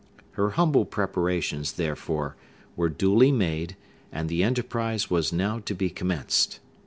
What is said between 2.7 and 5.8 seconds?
were duly made, and the enterprise was now to